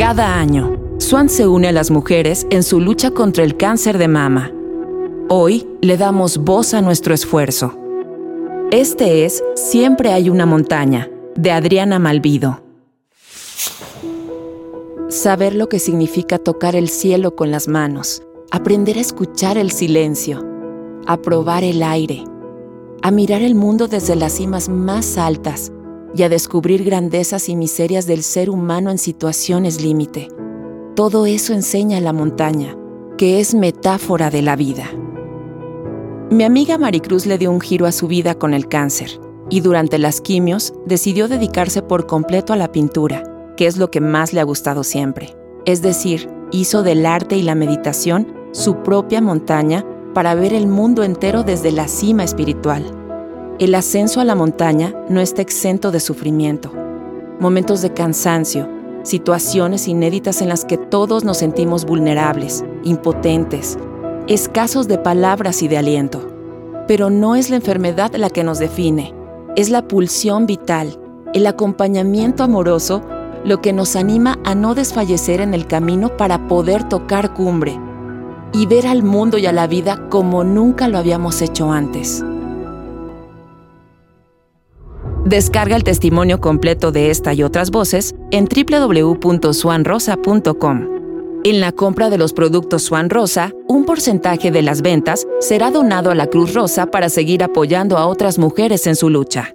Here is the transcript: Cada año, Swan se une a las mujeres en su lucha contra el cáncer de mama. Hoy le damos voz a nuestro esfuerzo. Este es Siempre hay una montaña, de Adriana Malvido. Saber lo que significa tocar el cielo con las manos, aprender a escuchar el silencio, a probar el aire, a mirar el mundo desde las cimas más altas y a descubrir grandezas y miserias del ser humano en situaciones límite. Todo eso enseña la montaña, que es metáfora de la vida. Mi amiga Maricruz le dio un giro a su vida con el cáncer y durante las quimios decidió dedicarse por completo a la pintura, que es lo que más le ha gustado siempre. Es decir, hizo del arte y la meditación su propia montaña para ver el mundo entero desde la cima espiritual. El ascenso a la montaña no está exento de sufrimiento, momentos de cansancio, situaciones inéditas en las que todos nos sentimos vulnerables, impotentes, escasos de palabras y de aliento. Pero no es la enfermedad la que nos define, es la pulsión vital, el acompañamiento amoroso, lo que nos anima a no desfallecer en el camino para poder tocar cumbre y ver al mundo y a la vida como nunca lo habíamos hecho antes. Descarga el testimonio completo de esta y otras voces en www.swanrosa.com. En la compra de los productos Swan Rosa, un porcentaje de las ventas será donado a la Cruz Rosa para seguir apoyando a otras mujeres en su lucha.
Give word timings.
Cada 0.00 0.38
año, 0.38 0.78
Swan 0.96 1.28
se 1.28 1.46
une 1.46 1.68
a 1.68 1.72
las 1.72 1.90
mujeres 1.90 2.46
en 2.48 2.62
su 2.62 2.80
lucha 2.80 3.10
contra 3.10 3.44
el 3.44 3.58
cáncer 3.58 3.98
de 3.98 4.08
mama. 4.08 4.50
Hoy 5.28 5.68
le 5.82 5.98
damos 5.98 6.38
voz 6.38 6.72
a 6.72 6.80
nuestro 6.80 7.12
esfuerzo. 7.12 7.74
Este 8.70 9.26
es 9.26 9.44
Siempre 9.56 10.14
hay 10.14 10.30
una 10.30 10.46
montaña, 10.46 11.10
de 11.36 11.50
Adriana 11.50 11.98
Malvido. 11.98 12.62
Saber 15.10 15.54
lo 15.54 15.68
que 15.68 15.78
significa 15.78 16.38
tocar 16.38 16.76
el 16.76 16.88
cielo 16.88 17.36
con 17.36 17.50
las 17.50 17.68
manos, 17.68 18.22
aprender 18.50 18.96
a 18.96 19.02
escuchar 19.02 19.58
el 19.58 19.70
silencio, 19.70 20.42
a 21.06 21.18
probar 21.18 21.62
el 21.62 21.82
aire, 21.82 22.24
a 23.02 23.10
mirar 23.10 23.42
el 23.42 23.54
mundo 23.54 23.86
desde 23.86 24.16
las 24.16 24.32
cimas 24.32 24.70
más 24.70 25.18
altas 25.18 25.70
y 26.14 26.22
a 26.22 26.28
descubrir 26.28 26.84
grandezas 26.84 27.48
y 27.48 27.56
miserias 27.56 28.06
del 28.06 28.22
ser 28.22 28.50
humano 28.50 28.90
en 28.90 28.98
situaciones 28.98 29.82
límite. 29.82 30.28
Todo 30.96 31.26
eso 31.26 31.52
enseña 31.52 32.00
la 32.00 32.12
montaña, 32.12 32.76
que 33.16 33.40
es 33.40 33.54
metáfora 33.54 34.30
de 34.30 34.42
la 34.42 34.56
vida. 34.56 34.90
Mi 36.30 36.44
amiga 36.44 36.78
Maricruz 36.78 37.26
le 37.26 37.38
dio 37.38 37.50
un 37.50 37.60
giro 37.60 37.86
a 37.86 37.92
su 37.92 38.06
vida 38.06 38.34
con 38.34 38.54
el 38.54 38.68
cáncer 38.68 39.20
y 39.50 39.60
durante 39.60 39.98
las 39.98 40.20
quimios 40.20 40.72
decidió 40.86 41.28
dedicarse 41.28 41.82
por 41.82 42.06
completo 42.06 42.52
a 42.52 42.56
la 42.56 42.70
pintura, 42.70 43.24
que 43.56 43.66
es 43.66 43.76
lo 43.76 43.90
que 43.90 44.00
más 44.00 44.32
le 44.32 44.40
ha 44.40 44.44
gustado 44.44 44.84
siempre. 44.84 45.34
Es 45.64 45.82
decir, 45.82 46.30
hizo 46.52 46.82
del 46.82 47.04
arte 47.04 47.36
y 47.36 47.42
la 47.42 47.54
meditación 47.54 48.32
su 48.52 48.76
propia 48.76 49.20
montaña 49.20 49.84
para 50.14 50.34
ver 50.34 50.54
el 50.54 50.66
mundo 50.66 51.04
entero 51.04 51.42
desde 51.42 51.72
la 51.72 51.88
cima 51.88 52.24
espiritual. 52.24 52.84
El 53.60 53.74
ascenso 53.74 54.22
a 54.22 54.24
la 54.24 54.34
montaña 54.34 54.94
no 55.10 55.20
está 55.20 55.42
exento 55.42 55.90
de 55.90 56.00
sufrimiento, 56.00 56.72
momentos 57.40 57.82
de 57.82 57.92
cansancio, 57.92 58.66
situaciones 59.02 59.86
inéditas 59.86 60.40
en 60.40 60.48
las 60.48 60.64
que 60.64 60.78
todos 60.78 61.24
nos 61.24 61.36
sentimos 61.36 61.84
vulnerables, 61.84 62.64
impotentes, 62.84 63.78
escasos 64.28 64.88
de 64.88 64.96
palabras 64.96 65.62
y 65.62 65.68
de 65.68 65.76
aliento. 65.76 66.26
Pero 66.88 67.10
no 67.10 67.36
es 67.36 67.50
la 67.50 67.56
enfermedad 67.56 68.14
la 68.16 68.30
que 68.30 68.44
nos 68.44 68.58
define, 68.58 69.12
es 69.56 69.68
la 69.68 69.86
pulsión 69.86 70.46
vital, 70.46 70.98
el 71.34 71.46
acompañamiento 71.46 72.42
amoroso, 72.42 73.02
lo 73.44 73.60
que 73.60 73.74
nos 73.74 73.94
anima 73.94 74.38
a 74.42 74.54
no 74.54 74.74
desfallecer 74.74 75.42
en 75.42 75.52
el 75.52 75.66
camino 75.66 76.16
para 76.16 76.48
poder 76.48 76.88
tocar 76.88 77.34
cumbre 77.34 77.78
y 78.54 78.64
ver 78.64 78.86
al 78.86 79.02
mundo 79.02 79.36
y 79.36 79.44
a 79.44 79.52
la 79.52 79.66
vida 79.66 80.08
como 80.08 80.44
nunca 80.44 80.88
lo 80.88 80.96
habíamos 80.96 81.42
hecho 81.42 81.70
antes. 81.70 82.24
Descarga 85.24 85.76
el 85.76 85.84
testimonio 85.84 86.40
completo 86.40 86.92
de 86.92 87.10
esta 87.10 87.34
y 87.34 87.42
otras 87.42 87.70
voces 87.70 88.14
en 88.30 88.46
www.swanrosa.com. 88.46 90.88
En 91.44 91.60
la 91.60 91.72
compra 91.72 92.10
de 92.10 92.18
los 92.18 92.32
productos 92.32 92.82
Swan 92.82 93.08
Rosa, 93.08 93.52
un 93.66 93.86
porcentaje 93.86 94.50
de 94.50 94.62
las 94.62 94.82
ventas 94.82 95.26
será 95.40 95.70
donado 95.70 96.10
a 96.10 96.14
la 96.14 96.26
Cruz 96.26 96.52
Rosa 96.52 96.86
para 96.86 97.08
seguir 97.08 97.42
apoyando 97.42 97.96
a 97.96 98.06
otras 98.06 98.38
mujeres 98.38 98.86
en 98.86 98.96
su 98.96 99.08
lucha. 99.08 99.54